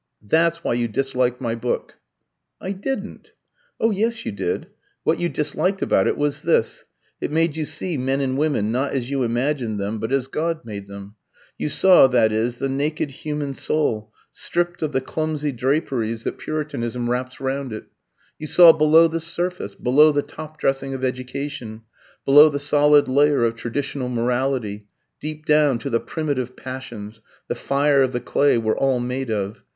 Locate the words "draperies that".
15.51-16.39